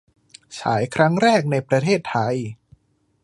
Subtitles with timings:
[0.59, 2.35] ฉายครั้งแรกในประเทศไทย!